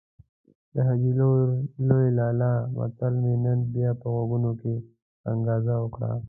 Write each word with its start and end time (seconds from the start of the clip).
د 0.73 0.75
حاجي 0.87 1.11
لوی 1.87 2.07
لالا 2.19 2.53
متل 2.75 3.13
مې 3.23 3.33
نن 3.43 3.59
بيا 3.73 3.91
په 4.01 4.07
غوږونو 4.13 4.51
کې 4.61 4.75
انګازه 5.31 5.75
وکړه. 5.79 6.11